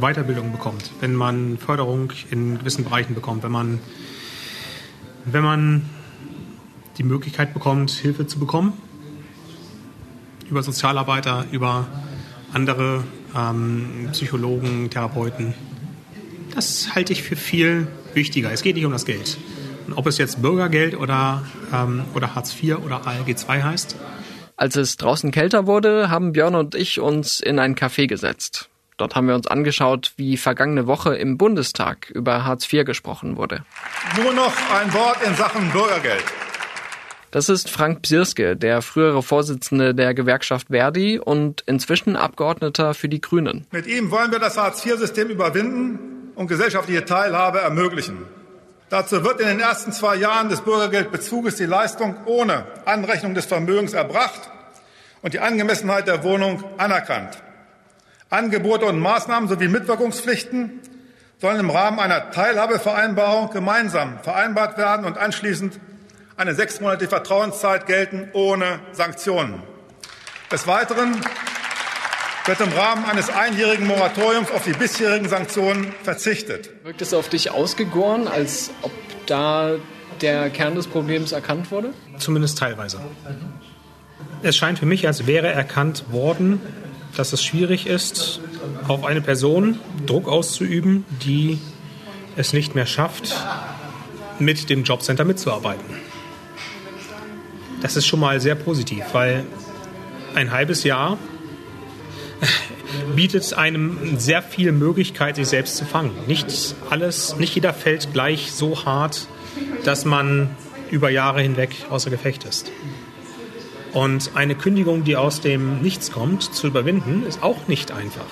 [0.00, 3.78] Weiterbildung bekommt, wenn man Förderung in gewissen Bereichen bekommt, wenn man
[5.24, 5.82] wenn man
[6.98, 8.72] die Möglichkeit bekommt, Hilfe zu bekommen,
[10.48, 11.86] über Sozialarbeiter, über
[12.52, 13.04] andere
[13.34, 15.54] ähm, Psychologen, Therapeuten.
[16.54, 18.52] Das halte ich für viel wichtiger.
[18.52, 19.38] Es geht nicht um das Geld.
[19.86, 23.96] Und ob es jetzt Bürgergeld oder, ähm, oder Hartz IV oder ALG II heißt.
[24.56, 28.68] Als es draußen kälter wurde, haben Björn und ich uns in ein Café gesetzt.
[29.02, 33.64] Dort haben wir uns angeschaut, wie vergangene Woche im Bundestag über Hartz IV gesprochen wurde.
[34.22, 36.22] Nur noch ein Wort in Sachen Bürgergeld.
[37.32, 43.20] Das ist Frank Psirske, der frühere Vorsitzende der Gewerkschaft Verdi und inzwischen Abgeordneter für die
[43.20, 43.66] Grünen.
[43.72, 48.18] Mit ihm wollen wir das Hartz-IV-System überwinden und gesellschaftliche Teilhabe ermöglichen.
[48.88, 53.94] Dazu wird in den ersten zwei Jahren des Bürgergeldbezuges die Leistung ohne Anrechnung des Vermögens
[53.94, 54.48] erbracht
[55.22, 57.42] und die Angemessenheit der Wohnung anerkannt.
[58.32, 60.80] Angebote und Maßnahmen sowie Mitwirkungspflichten
[61.38, 65.78] sollen im Rahmen einer Teilhabevereinbarung gemeinsam vereinbart werden und anschließend
[66.36, 69.62] eine sechsmonatige Vertrauenszeit gelten ohne Sanktionen.
[70.50, 71.20] Des Weiteren
[72.46, 76.70] wird im Rahmen eines einjährigen Moratoriums auf die bisherigen Sanktionen verzichtet.
[76.84, 78.92] Wirkt es auf dich ausgegoren, als ob
[79.26, 79.76] da
[80.22, 81.92] der Kern des Problems erkannt wurde?
[82.18, 82.98] Zumindest teilweise.
[84.42, 86.60] Es scheint für mich, als wäre erkannt worden,
[87.16, 88.40] dass es schwierig ist,
[88.88, 91.58] auf eine Person Druck auszuüben, die
[92.36, 93.34] es nicht mehr schafft,
[94.38, 95.84] mit dem Jobcenter mitzuarbeiten.
[97.82, 99.44] Das ist schon mal sehr positiv, weil
[100.34, 101.18] ein halbes Jahr
[103.16, 106.12] bietet einem sehr viel Möglichkeit, sich selbst zu fangen.
[106.26, 109.26] Nicht alles, nicht jeder fällt gleich so hart,
[109.84, 110.50] dass man
[110.90, 112.70] über Jahre hinweg außer Gefecht ist.
[113.92, 118.26] Und eine Kündigung, die aus dem Nichts kommt, zu überwinden, ist auch nicht einfach.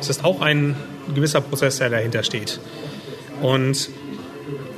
[0.00, 0.76] Es ist auch ein
[1.14, 2.60] gewisser Prozess, der dahinter steht.
[3.40, 3.88] Und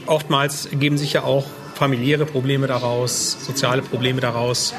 [0.07, 4.74] oftmals ergeben sich ja auch familiäre Probleme daraus, soziale Probleme daraus.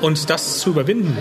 [0.00, 1.16] Und das zu überwinden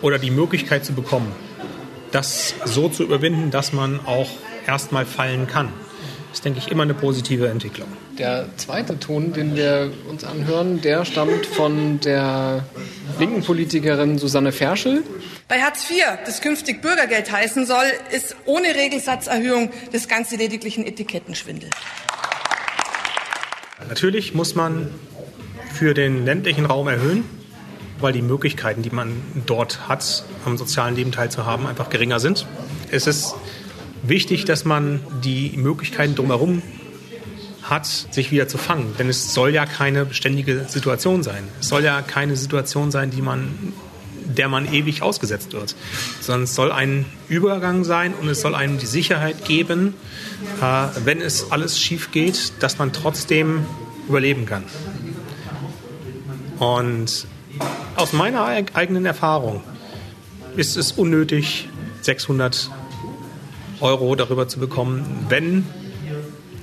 [0.00, 1.32] oder die Möglichkeit zu bekommen,
[2.12, 4.30] das so zu überwinden, dass man auch
[4.66, 5.72] erstmal fallen kann,
[6.38, 7.88] ist, denke ich, immer eine positive Entwicklung.
[8.16, 12.64] Der zweite Ton, den wir uns anhören, der stammt von der
[13.18, 15.02] linken Politikerin Susanne Ferschel.
[15.48, 20.86] Bei Hartz IV, das künftig Bürgergeld heißen soll, ist ohne Regelsatzerhöhung das Ganze lediglich ein
[20.86, 21.70] Etikettenschwindel.
[23.88, 24.90] Natürlich muss man
[25.74, 27.24] für den ländlichen Raum erhöhen,
[27.98, 29.10] weil die Möglichkeiten, die man
[29.46, 32.46] dort hat, am sozialen Leben teilzuhaben, einfach geringer sind.
[32.92, 33.34] Es ist
[34.02, 36.62] wichtig, dass man die Möglichkeiten drumherum
[37.62, 38.94] hat, sich wieder zu fangen.
[38.98, 41.44] Denn es soll ja keine beständige Situation sein.
[41.60, 43.72] Es soll ja keine Situation sein, die man
[44.28, 45.74] der man ewig ausgesetzt wird.
[46.20, 49.94] Sondern es soll ein Übergang sein und es soll einem die Sicherheit geben,
[50.60, 53.64] äh, wenn es alles schief geht, dass man trotzdem
[54.08, 54.64] überleben kann.
[56.58, 57.26] Und
[57.96, 59.62] aus meiner eigenen Erfahrung
[60.56, 61.68] ist es unnötig,
[62.02, 62.70] 600
[63.80, 65.66] Euro darüber zu bekommen, wenn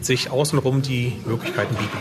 [0.01, 1.97] sich außenrum die Möglichkeiten bieten.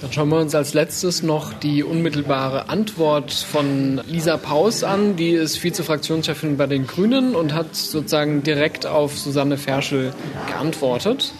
[0.00, 5.16] Dann schauen wir uns als letztes noch die unmittelbare Antwort von Lisa Paus an.
[5.16, 10.12] Die ist Vizefraktionschefin bei den Grünen und hat sozusagen direkt auf Susanne Ferschel
[10.46, 11.32] geantwortet.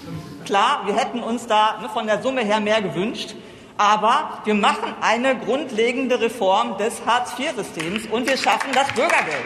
[0.46, 3.34] Klar, wir hätten uns da ne, von der Summe her mehr gewünscht.
[3.76, 9.44] Aber wir machen eine grundlegende Reform des Hartz-IV-Systems und wir schaffen das Bürgergeld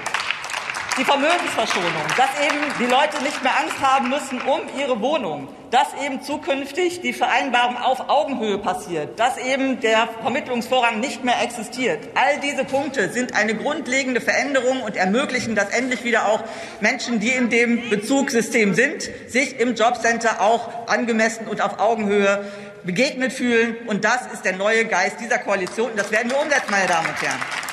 [0.98, 5.88] die Vermögensverschonung, dass eben die Leute nicht mehr Angst haben müssen um ihre Wohnung, dass
[6.04, 12.00] eben zukünftig die Vereinbarung auf Augenhöhe passiert, dass eben der Vermittlungsvorrang nicht mehr existiert.
[12.16, 16.42] All diese Punkte sind eine grundlegende Veränderung und ermöglichen, dass endlich wieder auch
[16.80, 22.44] Menschen, die in dem Bezugssystem sind, sich im Jobcenter auch angemessen und auf Augenhöhe
[22.82, 23.76] begegnet fühlen.
[23.86, 25.92] Und das ist der neue Geist dieser Koalition.
[25.92, 27.67] Und das werden wir umsetzen, meine Damen und Herren.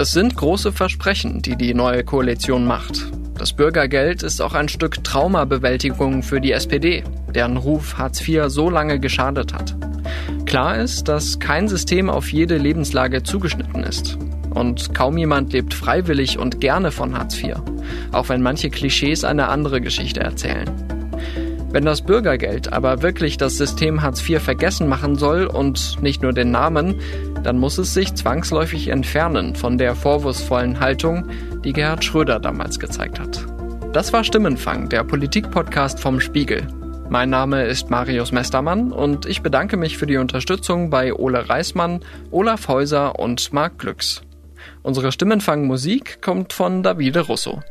[0.00, 3.10] Es sind große Versprechen, die die neue Koalition macht.
[3.36, 7.02] Das Bürgergeld ist auch ein Stück Traumabewältigung für die SPD,
[7.34, 9.74] deren Ruf Hartz IV so lange geschadet hat.
[10.46, 14.16] Klar ist, dass kein System auf jede Lebenslage zugeschnitten ist.
[14.50, 17.56] Und kaum jemand lebt freiwillig und gerne von Hartz IV,
[18.12, 20.70] auch wenn manche Klischees eine andere Geschichte erzählen.
[21.70, 26.32] Wenn das Bürgergeld aber wirklich das System Hartz IV vergessen machen soll und nicht nur
[26.32, 26.94] den Namen,
[27.42, 31.28] dann muss es sich zwangsläufig entfernen von der vorwurfsvollen Haltung,
[31.64, 33.46] die Gerhard Schröder damals gezeigt hat.
[33.92, 36.66] Das war Stimmenfang, der Politik-Podcast vom Spiegel.
[37.08, 42.00] Mein Name ist Marius Mestermann und ich bedanke mich für die Unterstützung bei Ole Reismann,
[42.30, 44.22] Olaf Häuser und Marc Glücks.
[44.82, 47.62] Unsere Stimmenfang-Musik kommt von Davide Russo.